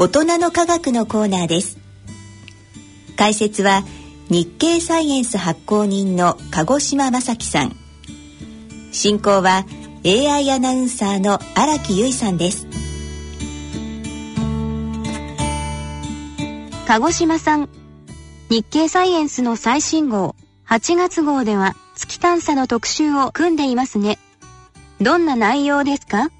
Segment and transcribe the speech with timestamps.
[0.00, 1.76] 大人の科学のコーナーです。
[3.16, 3.82] 解説は
[4.28, 7.74] 日経サイエンス発行人の鹿児島正樹さん。
[8.92, 9.66] 進行は
[10.06, 12.68] AI アナウンサーの荒木由衣さんです。
[16.86, 17.68] 鹿児島さん。
[18.50, 20.36] 日経サイエンスの最新号。
[20.68, 24.20] 8月号では月探査の特集を組んでいますね。
[25.00, 26.30] どんな内容ですか？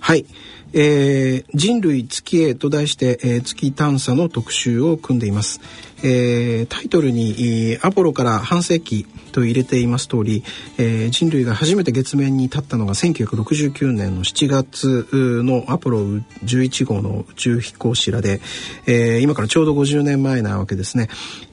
[0.00, 0.24] はい、
[0.72, 5.60] えー、人類月へと題して、えー、月探査の特集を組んでいます。
[6.02, 10.44] えー、タイトルにアポロから半世紀と入れています通り、
[10.78, 18.40] えー、人類が初めて月面に立ったのが1969年の7月のアポロ11号の宇宙飛行士らで、
[18.86, 21.08] えー、今からちょうど50年前なわけですね。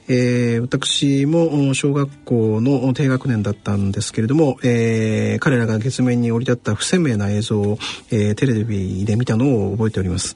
[0.08, 7.80] えー、私も小学校の低学年だったんですけれども、えー、彼らが月面に降り立った不鮮明な映像を、
[8.12, 10.36] えー、テレビで見たのを覚えております。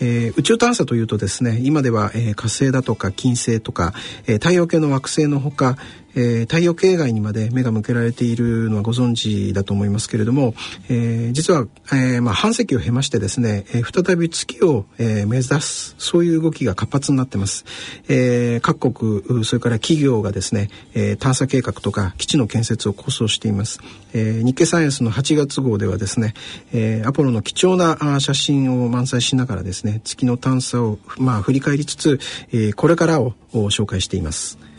[0.00, 3.92] えー、宇宙探査というとですね今では、えー、火星だとか金星とか、
[4.26, 5.76] えー、太陽系の惑星のほか、
[6.14, 10.54] えー、太陽系外にまで目が向けられているのはご存知だと思いますけれども、
[10.88, 17.64] えー、実は、えーまあ、半世紀を経ましてですね、えー、再び月を、えー、目指すそういう動きが活発になってます、
[18.08, 23.80] えー、各国それから企業がですね、えー、探査計画とか基地の建設を構想しています、
[24.12, 26.34] えー、日経サイエンスの8月号ではですね、
[26.72, 32.20] えー、アポロの貴重な写真を満載しながらですね月の探査をまあ振り返りつつ、
[32.52, 34.69] えー、これからを紹介しています。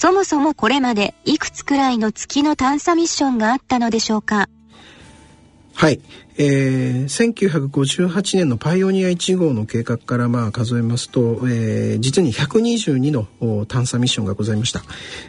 [0.00, 4.48] そもそもこれまでいくつくらいの月の探査ミッションがあったのでしょうか？
[5.74, 6.00] はい、
[6.42, 14.80] えー、1958年のパイオニア1号の計画からまあ数えますと、えー、実に122の探査ミッションがございました、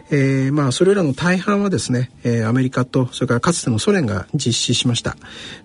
[0.09, 5.17] えー、まあそれらの大半はですね、えー、アメリカとそれからかつてのソ連が実施しました。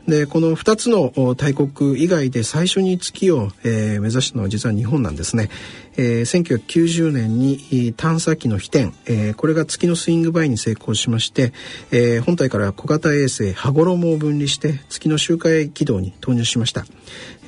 [0.09, 5.49] でこの2つの大国以外で最初に月を、えー、目指したのは実は日本なんですね、
[5.97, 11.53] えー、1990年に探査機の飛天、えー、これが月のスイングバイに成功しまして、
[11.91, 16.85] えー、本体から小型衛星羽衣を分離して月の周周回軌道に投入しました、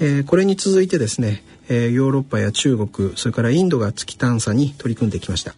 [0.00, 5.54] えー、これに続いてですね、えー、ヨーロッパや中国それからインドが月探査に取り組んできました。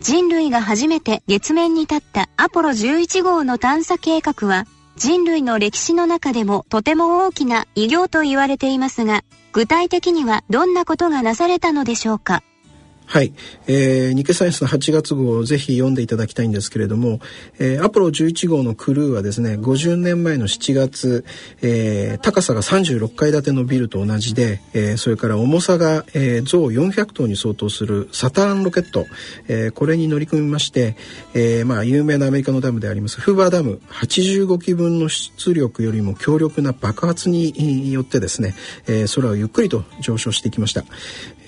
[0.00, 4.66] 人類が初めて月面に立ったアポロ11号の探査計画は
[4.96, 9.22] 人類の歴史の中でもとても大きな偉業と言われていますが
[9.52, 12.42] 具体的にはどんなことがなされたのでしょうか？
[13.06, 13.32] はい、
[13.66, 17.20] えー、日経サイエンスの8月号をぜひ読んでいただきたいんですけれども、
[17.60, 21.24] えー、アポロ11号のクルーはですね50年前の7月、
[21.62, 29.06] えー、高さが36階建てのビルと同じで、えー、それから重さが、えー、象400頭に相当するサターンロケット、
[29.48, 30.96] えー、これに乗り組みまして、
[31.34, 38.54] えーまあ、有名なアメリカのダムでありますフーバーダム85基分の出力よりも強力な爆発によってですね、
[38.88, 40.84] えー、空をゆっくりと上昇していきました、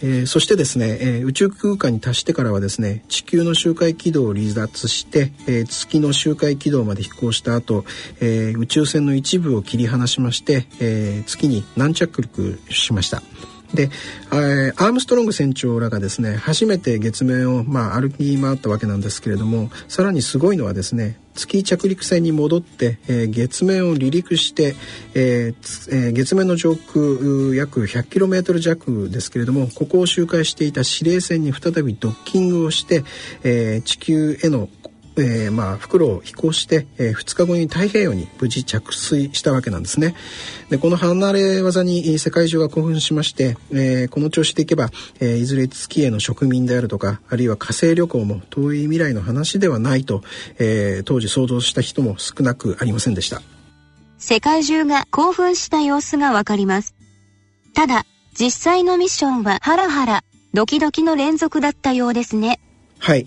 [0.03, 7.85] えー、そしてですね、えー、宇宙空間に達してからはですね地球の周回軌道を離脱して、えー、月の周回軌道まで飛行した後、
[8.21, 13.23] えー、宇宙船の一部を切り離しまして、えー、月に軟着陸しました。
[13.77, 13.91] で、
[14.33, 24.75] えー、アームストロング船長らがですね初めて月面を、まあ、歩き回ったわけなんですけれどもさらにすごいのはですね月着陸船に戻って、えー、月面を離陸して、
[25.15, 33.05] えーえー、月面の上空約 100km 弱ですけれどもここを周回していた指令船に再びドッキングをして、
[33.45, 34.71] え、地球への
[35.17, 40.15] えー、まあ袋を飛行して、えー、2日後に太平洋に無事着水したわけなんですね。
[40.71, 44.91] でこの離れ技に世界中が興奮しまして、えー、この調子でいけば、
[45.21, 50.23] えー、いずれ月への植民であるとかあるいは火星旅行も遠い未来の話ではないと、
[50.59, 53.43] えー、当時想像した人も少なくありませんでした。
[54.19, 56.95] 世界中が興奮した様子がわかります。
[57.75, 58.05] ただ
[58.39, 62.61] 実際のミッションはハラハラドキドキの連続だったようですね。
[62.99, 63.27] はい。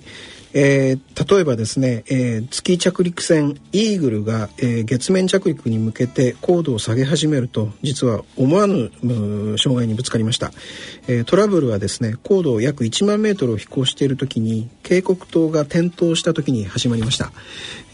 [0.53, 8.89] えー、例えばですね、えー、月着陸船イーグルが、えー、月面着陸に向けて高度を下げ始めると実は思わぬ
[9.57, 10.51] 障害にぶつかりました、
[11.07, 17.31] え、トラブルはですね高度を約1万メートルを飛行している時に警告灯が点灯した時に始まりました、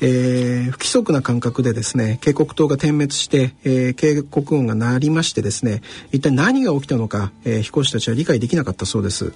[0.02, 5.82] え、不規則な感覚でですね警告灯が点滅して、え、警告音が鳴りましてですね
[6.14, 9.34] 一体何が起きたのか、え、飛行士たちは理解できなかったそうです。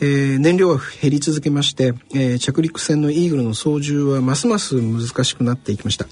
[0.00, 6.06] えー、燃料は減り続けまして、えー、着陸船のイーグルの操縦はますます難しくなっていきました、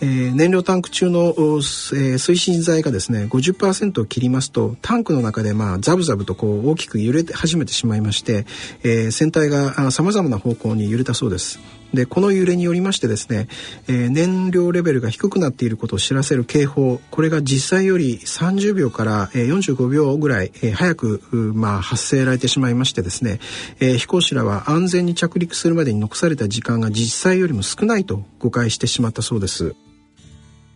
[0.00, 8.46] えー、燃料タンク中の、えー、推進剤がですね50%を切りますとタンクの中でまあザブザブとこう大きく揺れて始めてしまいまして、
[8.82, 11.77] えー、船体がさまざまな方向に揺れたそうです。
[11.94, 13.48] でこの揺れによりましてですね、
[13.88, 21.22] えー、燃料レベルが低くなっていることを知らせる警報これが実際より30秒から、えー、45秒ぐらい、えー、早く、
[21.54, 23.40] まあ、発生られてしまいましてですね、
[23.80, 29.74] えー、飛行士らは安全に着陸するまでに残された時間が実際よりも少ないと誤解してしまったそうです。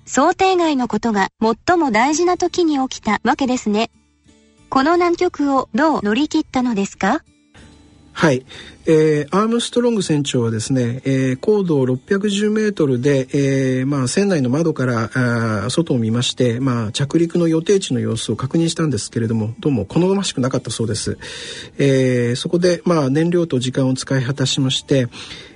[0.04, 3.90] 想定外のことが最も大事な時に起きたわけですね。
[4.68, 7.22] この南極をどう乗り切ったのですか？
[8.14, 8.44] はい、
[8.84, 21.16] えー、アームストロング船長はですね、えー、高度610メートルで、えー、まあ、船内の窓からあ外を見まして、まあ、着陸の予定地の様子を確認したんですけれどもどうも好ましくなかったそうです、
[21.78, 25.06] えー、そこで、まあ、燃料と時間を使い果たしまして、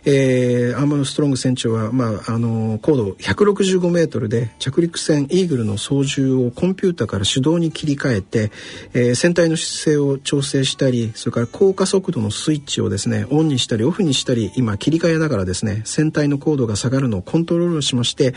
[0.05, 8.53] えー、アームストロング船長は、まあ、あの高度165メートルで着陸船イーグルの操縦をコンピューターから手動に切り替えて、
[8.95, 18.35] えー、船体の姿勢を調整したりそれから降下速度のスイッチをですねオンにしたりオフにしたり今切り替えながらですね船体の高度が下がるのをコントロールしまして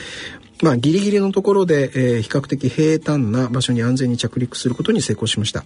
[0.61, 5.63] まあ、ギリギリのところで、えー、比較的平坦な場所に安全に着陸することに成功しました。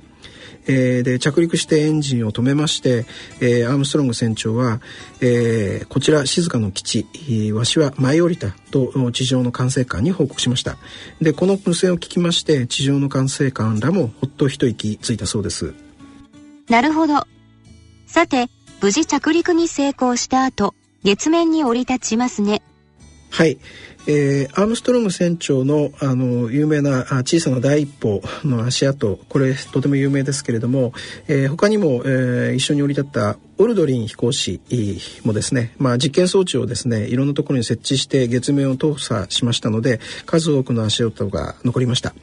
[0.65, 3.06] えー、で着陸してエンジンを止めまして、
[3.42, 4.80] えー、アームストロング船長は、
[5.19, 10.77] えー、こちら静かの基地わしは舞い降りたと地上の管制官に報告しました。
[11.21, 15.74] でこの無線を聞きまして地上の管制官らもほっと一息ついたそうです。
[16.69, 17.25] なるほど。
[18.07, 18.48] さて
[18.83, 20.75] 無事着陸に成功した後
[21.06, 22.62] 月面に降り立ちますね。
[23.30, 23.57] はい。
[24.06, 30.91] えー、アームストロング船長のあの有名な小さな第一歩の足跡これとても有名ですけれども、
[31.30, 34.59] えー、他にも、えー、一緒に降り立ったオルドリン飛行士
[35.24, 42.13] もですね、まあ、実験装置をですねいろんなところに設置して月面を調査しましたので数多くの足音が残りました、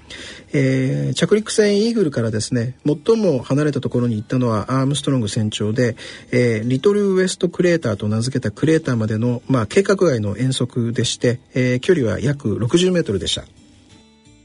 [0.52, 5.96] えー、着陸船イーグルからですね最も離れたところに行ったのはアームストロング船長で、
[6.32, 13.44] えー、リトルウエストクレーターと名付けたクレーターまでの、まあ、計画外の遠足でして、えー、距離は約60メートルでした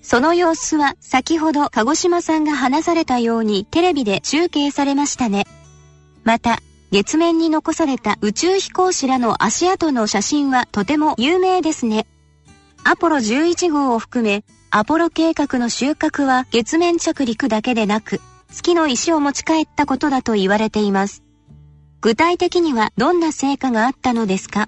[0.06, 5.48] その様子は先ほど鹿児島さんが話されたようにテレビで中継されましたね。
[6.24, 6.60] また、
[6.92, 12.06] 月面に残された宇宙飛行士らの足跡の写真はとても有名ですね。
[12.84, 14.44] アポロ11号を含め、
[14.78, 18.20] アポロ計画の収穫は月面着陸だけでなく、
[18.52, 21.24] 月の石を持ち帰ったことだと言われています。
[22.02, 24.68] 具体的にはどんな成果があったのですか？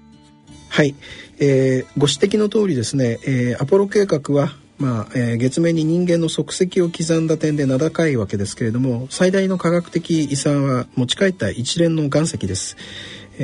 [0.70, 0.94] はい、
[1.40, 12.78] えー、ご指摘の通りですね、えー、アポロ計画はまあえー、月面に人間の足跡を刻んだ点で名高いわけですけれども最大の科学的遺産は持ち帰った一連の岩石です。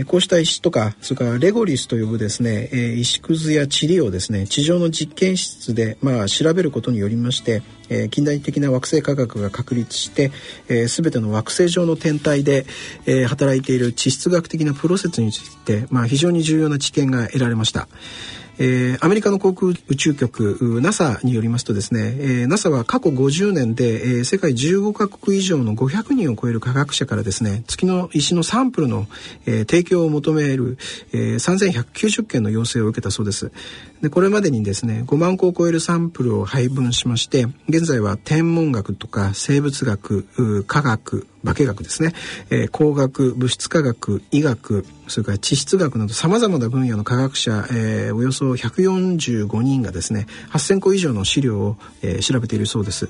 [0.06, 2.64] こうした石とかそれからレゴリスと呼ぶですね、
[2.96, 7.62] 石くずや塵をですね地上の実験室で、まあ、調べることによりまして、
[8.10, 10.32] 近代的な惑星科学が確立して、
[10.68, 12.66] えー、全ての惑星上の天体で、
[13.28, 17.88] 働いている地質学的なプロセスについて、まあ、非常に重要な知見が得られました。
[18.58, 29.06] えー、アメリカの航空宇宙局 NASA によりますとですね、えー、NASA は過去50年で、えー、世界15カ国以上の500人を超える科学者からですね月の石のサンプルの、
[29.46, 30.78] えー、提供を求める、
[31.12, 33.50] えー、3190件の要請を受けたそうです。
[34.02, 42.12] でこれまでにですね5万個を超えるサンプルを配分しまして現在は天文学とか生物学科学化学ですね、
[42.50, 53.08] えー、工学物質科学医学それから地質学などさまざまな分野の科学者、えー、およそ145人がですね8,000個以上の資料を、えー、調べているそうです。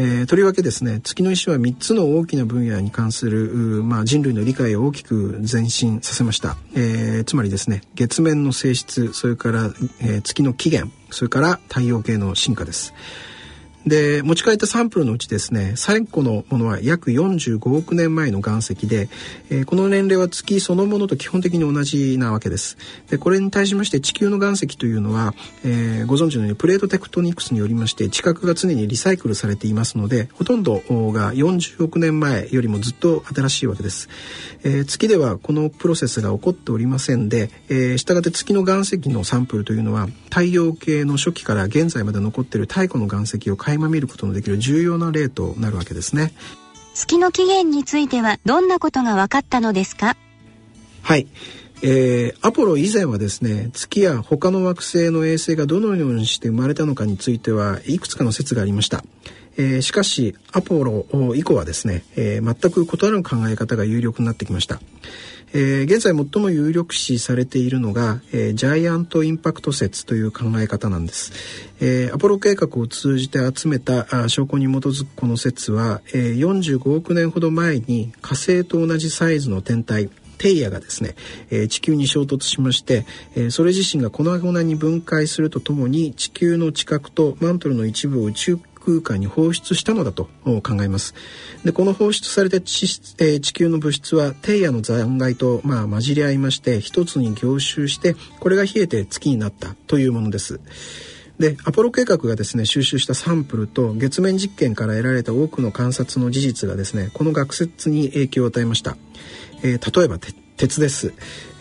[0.00, 9.64] えー、とりわけですね月の石は3つの大きな分野に関する、まあ、人類の理解を大きく前進させました、えー、つまりですね月面の性質それから、
[10.00, 12.94] えー、月の起源それから太陽系の進化です。
[13.86, 19.08] で持ち帰ったサンプルのうちですね最古のものは約45億年前の岩石で、
[19.50, 22.76] えー、この年齢は月そのものと基本的に同じなわけです。
[23.08, 30.82] でこれに対しまして地球の岩石というのは、えー、ご存知のようにプレートテクトニクスによりまして地殻が常にリサイクルされていますのでほとんど
[31.12, 34.08] が40億年前よりもずっと新しいわけです、
[34.64, 46.32] えー、月ではこのプロセスが起こっておりませんで、えー、したがって月の岩石のサンプルというのは太陽系の初期から現在まで残っている太古の岩石を垣間見ることのできる重要な例となるわけですね。
[46.94, 50.16] 月の起源についてはどんなことが分かったのですか？
[51.02, 51.26] はい。
[51.80, 59.04] えー、アポロ以前はですね月や他の惑星の衛星がどのようにして生まれたのかについてはいくつかの説がありました、
[59.56, 61.06] えー、しかしアポロ
[61.36, 64.80] 以降はですね、えー、全く異なる考え方が有力になってきました
[65.52, 71.32] えー、現在最も有力視されているのが、えー、ジャイアントインパクト説という考え方なんです、
[71.80, 81.16] えー、アポロ計画を通じて集めたあ証拠に基づくこの説は、えー、45億年ほど前に火星と同じサイズの天体テイヤがですね、
[81.50, 91.14] えー、地球に衝突しまして、えー、それ自身が粉々に分解するとともに地球の地殻とマントルの一部を宇宙空間に放出したのだと考えます。
[91.62, 92.86] でこの放出された地,、
[93.18, 100.60] えー、地球の物質はテイヤの残骸と、まあ、混じり合いまして一つに凝集してこれが冷えて月になったというものです。
[101.38, 108.96] でアポロ計画がですね収集したサンプルと月面実験から得られた多くの観察の事実がですねこの学説に影響を与えました、
[109.62, 110.18] えー、例えば
[110.56, 111.14] 鉄です、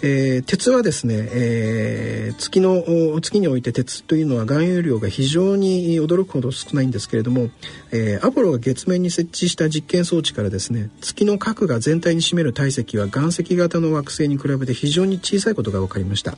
[0.04, 2.84] えー、鉄はですね、えー、月の
[3.20, 7.50] 月において鉄というのは含有量が非常に驚くほど少ないんですけれども、
[7.92, 16.38] えー、アポロが月面に設置した実験装置からですね月の核が全体に占める体積は岩石型の惑星に比べて非常に小さいことが分かりました、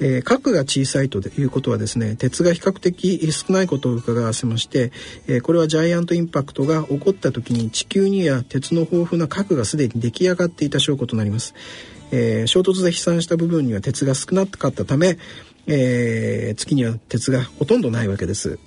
[0.00, 4.90] えー、核が小さいということはですね鉄が比較的少ないことを伺わせまして、
[5.26, 11.54] えー、これはジャイアントインパクトが起こった時に地球には鉄の豊富な核がすでに出来上がっていた証拠となります、
[12.12, 15.18] えー、衝突で飛散した部分には鉄が少なかったため、
[15.66, 18.58] えー、月には鉄がほとんどないわけです。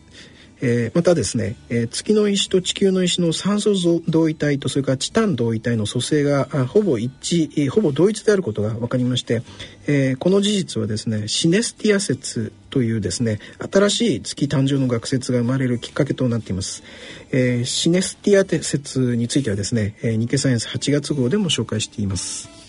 [0.62, 3.74] えー、またですね、えー、月の石と地球の石の酸素
[4.08, 9.42] 同位体とそれからチタン同位体の組成がほぼ一致ほぼ同一であることが分かりまして、
[9.88, 13.40] えー、この事実はですねシネスティア説というですね
[13.72, 16.84] 新しい月誕生の学説が生まれるきっかけとなっています、
[17.32, 22.69] え、シネスティア説についてはですね、えー、日経サイエンス8月号でも紹介しています。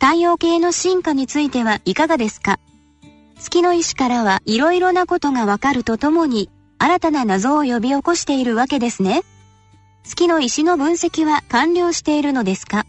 [0.00, 2.58] 太陽系の進化についてはいかがですか？
[3.38, 9.22] 月の石からはいろいろなことがわかるとともに、新たな謎を呼び起こしているわけですね。
[10.02, 12.86] 月の石の分析は完了しているのですか？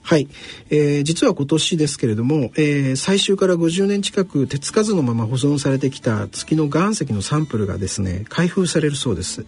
[0.00, 0.28] はい、
[0.70, 9.44] えー、実は今年ですけれども、えー、最終から50年近く手つかずのまま保存されてきた月の岩石のサンプルがですね開封されるそうです。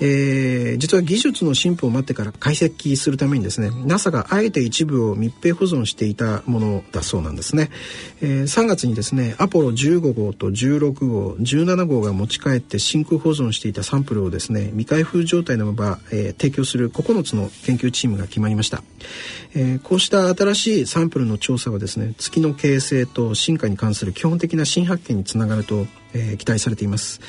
[0.00, 7.70] えー、実は技術の進歩を待ってから解析するためにですね NASA があえて一部を密閉保存していたものだそうなんですね、
[8.20, 18.82] えー、3月にですねアポロ15号と16号17号が持ち帰って真空保存していたサンプルをですね未開封状態のまま、えー、提供する9つの研究チームが決まりました、
[19.54, 27.20] えー、こうした新しいサンプルの調査はですね月の形成と進化に関する基本的な新発見につながると、え、期待されています。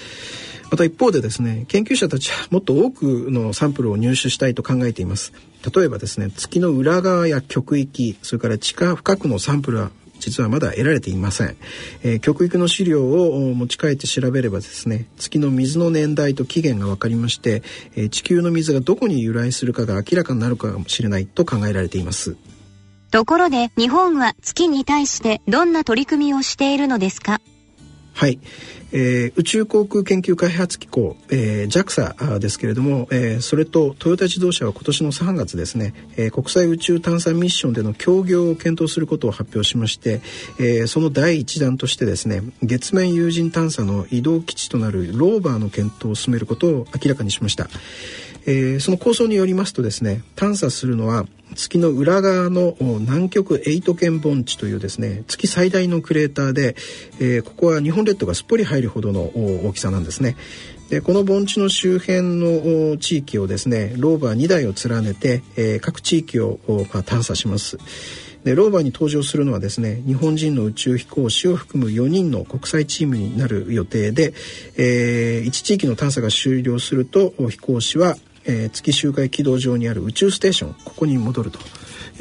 [0.69, 5.33] また一方でですね研究者たちはもっと多くのサンプルを入手したいと考えています。
[5.75, 11.55] 例えばですね月の裏側や極域それから地下深くのサンプルは実はまだ得られていません、
[12.03, 17.61] えー、極域の資料を持ち帰って調べればですね月の水の年代と起源が分かりまして、
[17.95, 22.35] えー、地球の水がどこに由来するかが明らかになるかもしれないと考えられています。
[23.11, 27.39] ところで日本は月に対してどんな取り組みをしているのですか？
[28.17, 28.39] はい、
[28.93, 40.21] えー、宇宙航空研究開発機構、えー、JAXA ですけれども、えー、それとトヨタ自動車は今年の3月ですね、えー、国際宇宙探査ミッションでの協業を検討することを発表しまして、
[40.59, 47.69] えー、その第一弾としてですね月面有人探査の移動基地となるローバーの検討を進めることを明らかにしました。
[48.47, 51.25] えー、その構想によりますとですね探査するのは
[51.55, 56.75] 月の裏側の南極エイト圏盆地というですね月最大のクレーターで、
[57.19, 60.37] えー、ここは日本列島がすっぽり入るほどの大きさなんですね。
[60.89, 66.59] でこの盆地の周辺の地域をですねローバー2台を連ねて、えー、各地域を、
[66.93, 67.77] まあ、探査します。
[68.45, 74.33] でローバーに登場するのはですね日本人の宇宙飛行士を含む4人の国際チームになる予定で、
[74.77, 78.15] えー、1地域の探査が終了すると飛行士は
[78.47, 81.59] えー、月周回軌道上にある宇宙ステーションここに戻ると。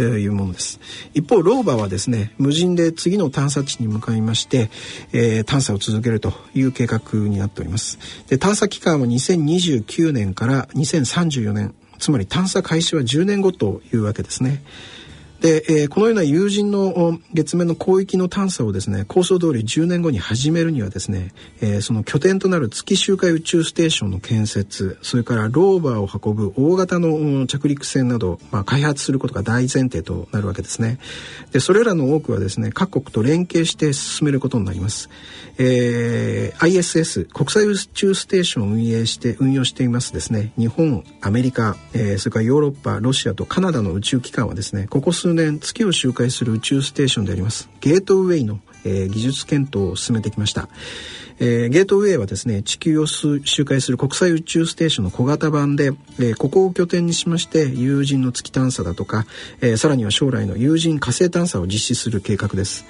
[0.03, 0.79] いうものです
[1.15, 4.69] 一方ローバーはですね無人で次の探査地に向かいまして、
[5.15, 14.63] えー、探査を続けるという計画になっておりますで探査期間は2029年から2034年つまり探査開始は10年後というわけですね
[15.41, 30.99] で、えー、このような有人の月面の広域の探査をですね構想通り10年後に始めるにはですね、えー、その拠点となる月周回宇宙ステーションの建設それからローバーを運ぶ大型の着陸船など、まあ、開発することが大前提となるわけですね。
[31.53, 35.11] でそれらの多くはですね各国と連携して進めることになります、
[35.59, 40.53] えー、ISS 国際宇宙ステーションを運営して運用していますですね。
[40.59, 47.69] 日本アメリカ、えー、それからヨーロッパロシアとカナダの宇宙機関はですねここ数数年月を周回する宇宙ステーションであります。
[47.81, 50.69] ゲートウェイの、えー、技術検討を進めてきました、
[51.41, 55.87] えー、ゲートウェイはですね地球を周回する国際宇宙ステーションの小型版で、
[56.21, 59.27] えー、ここを拠点にしまして有人の月探査だとか、
[59.61, 62.85] えー、さらには将来の有人火星探査を実施する計画です。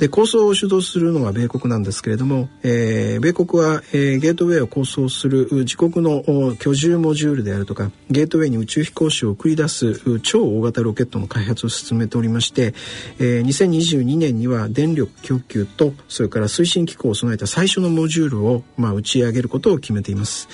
[0.00, 12.72] で構想を主導するのは米国なんですけれども、えー、米国は、えー、ゲートウェイを構想する自国の居住モジュールであるとかゲートウェイに宇宙飛行士を送り出す超大型ロケットの開発を進めておりまして、
[13.18, 20.48] えー、2022年には電力供給とそれから推進機構を備えた最初のモジュールを、まあ、打ち上げることを決めています。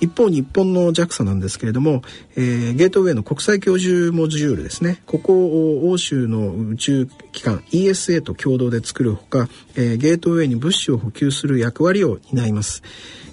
[0.00, 2.02] 一方日本の JAXA なんですけれども、
[2.36, 5.02] えー、ゲートウェイの国際居住モジュールですね。
[5.06, 12.82] ここを欧州の宇宙機関 ESA と共同で作るほか、えー、ゲートウェイに物資を補給する役割を担います。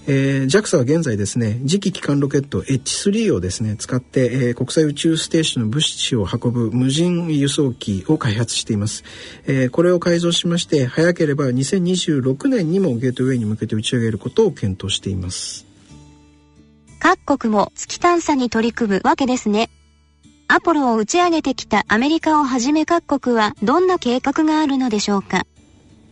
[0.09, 9.03] えー、JAXA は現在ですね次期機関ロケット H3 をですね使って、えー、国際宇宙ステーションの物資を運ぶ無人輸送機を開発しています、
[9.47, 15.66] えー、これを改造しまして早ければ2026年にもゲートウェイに向けて打ち上げることを検討しています。
[17.10, 19.70] 各国も月探査に取り組むわけですね。
[20.50, 25.46] アポロを打ち上げてきたアメリカをはじめ各国はどんな計画があるのでしょうか？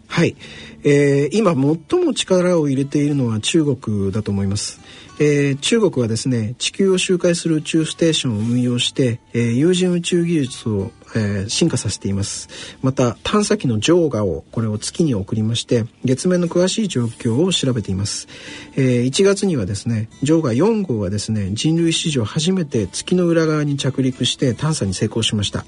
[0.08, 0.38] はい、
[0.86, 4.80] えー、今最も力を入れているのは中国だと思います。
[5.20, 12.50] えー、中国はですね地球を周回する宇宙ステーションを運用して、えー、有人宇宙技術をえー、進化させています。
[12.82, 18.28] また探査機のジョーガをこれを月に送りまして月面の詳しい状況を調べています、
[18.76, 25.66] えー、1月にはですねジョーガ4号はですね人類史上初めて月の裏側に着陸して探査に成功しました。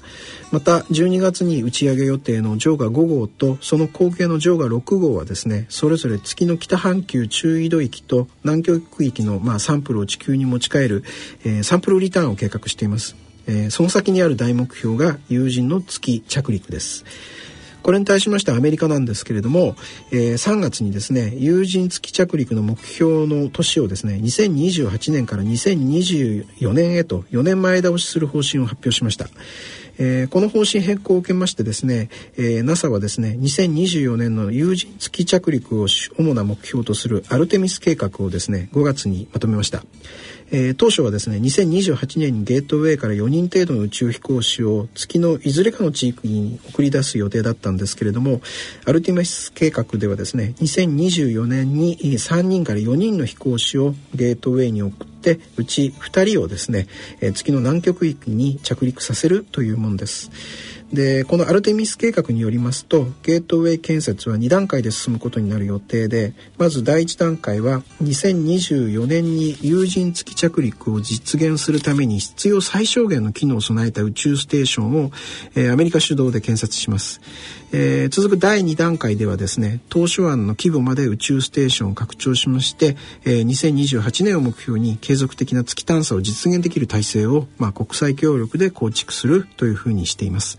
[0.50, 11.04] また12月に打ち上げ予定のジョーガ5号とその後継のジョーガ6号はですねそれぞれ月の北半球中緯度域と南極域の、まあ、サンプルを地球に持ち帰る、
[11.44, 13.27] えー、サンプルリターンを計画しています。
[13.48, 17.04] えー、その先にある大目標が有人の月着陸です。
[17.82, 19.74] これに対しましてアメリカなんですけれども、
[20.10, 29.28] えー、3月にですね有人月着陸の目標の年をですね2028年から2024年へと4年前倒しする方針を発表しました。
[29.98, 39.82] えー、この方針変更を受けましてですね、えー、NASA はですね2024年の有人月着陸を主な目標とするアルテミス計画をですね5月にまとめました。
[40.50, 48.40] えー、当初はですね2028年にゲートウェイから4人程度の宇宙飛行士を月のいずれかの地域に送り出す予定だったんですけれども
[48.86, 56.86] アルティメス計画ではですね2024年に3人から4人の飛行士をゲートウェイに送ってうち2人をですね、
[57.20, 60.30] 月の南極域に着陸させるというものです。
[60.92, 75.10] でこのアルテミス計画によりますとゲートウェイ建設は2段階で進むことになる予定でまず第1段階は2024年に有人月着陸を実現するために必要最小限の機能を備えた宇宙ステーションを、
[75.54, 77.20] えー、アメリカ主導で建設します、
[77.72, 82.96] えー、続く第2段階ではですね当初案の規模まで宇宙ステーションを拡張しまして、
[83.26, 90.58] えー、2028年を目標に継続的な月探査を実現できる体制を、まあ、国際協力で構築するというふうにしています。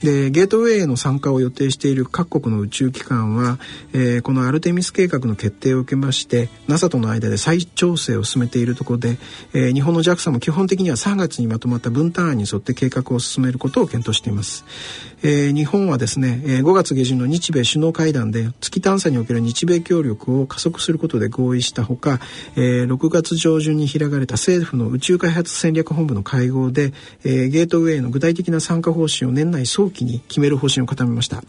[0.00, 3.58] でゲートウェイへの参加を予定している各国の宇宙機関は、
[3.92, 9.18] えー、このアルテミス計画の決定を受けまして NASA との間で再調整を進めているところで、
[9.52, 14.64] えー、日本の JAXA も基本的には3月にまとまった分担案に沿って計画を進めることを検討しています、
[15.22, 22.20] えー、日本はですね、え5月下旬の日米首脳会談で月探査における日米協力を加速することで合意したほか、
[22.56, 26.92] え6月上旬に開かれた政府の宇宙開発戦略本部の会合で、
[27.24, 31.42] えゲートウェイの具体的な参加方針を年内早期に決める方針を固めました、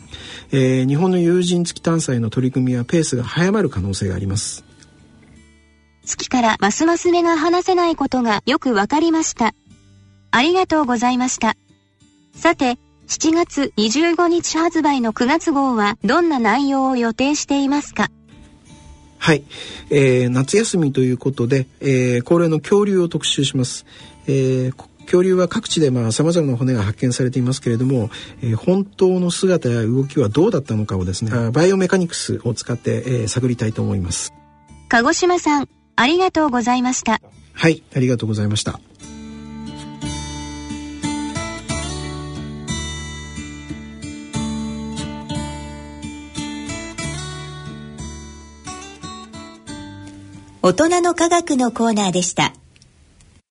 [0.51, 4.65] えー、日本の有人月探査への取り組みはペースが早まる可能性があります。
[6.03, 9.55] 月からますます目が離せないことがよくわかりました。
[10.31, 11.55] ありがとうございました。
[12.33, 18.11] さて7月25日発売の9月号はどんな内容を予定していますか？
[19.17, 19.43] はい、
[19.89, 23.85] えー、夏休みということで、えー、恒例の恐竜を特集します、
[24.27, 28.09] えー、恐竜は各地でまあ様々な骨が発見されていますけれども、
[28.41, 34.33] えー、本当の姿や動きはどうだったのかをですねバイオメカニクスを使って、えー、探りたいと思います。
[34.89, 37.21] 鹿児島さんありがとうございました。
[37.53, 38.79] はいありがとうございました。
[50.61, 52.55] 大人の科学のコーナーでした。